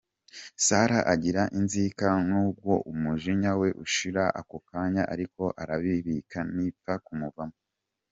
[0.65, 7.57] Sarah agira inzika nubwo umujinya we ushira ako kanya ariko arabibika ntibipfa kumuvamo.